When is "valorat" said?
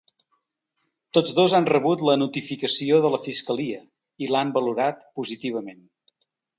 4.61-5.09